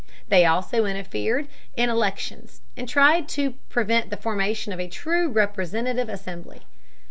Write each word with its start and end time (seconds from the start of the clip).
They 0.29 0.45
also 0.47 0.85
interfered 0.85 1.47
in 1.77 1.91
elections, 1.91 2.61
and 2.75 2.89
tried 2.89 3.29
to 3.37 3.51
prevent 3.69 4.09
the 4.09 4.17
formation 4.17 4.73
of 4.73 4.79
a 4.79 4.87
true 4.87 5.29
representative 5.29 6.09
assembly. 6.09 6.63